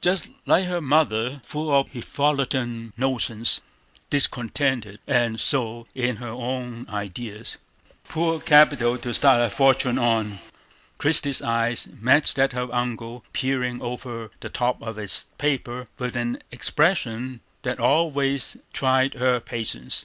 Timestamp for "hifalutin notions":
1.92-3.60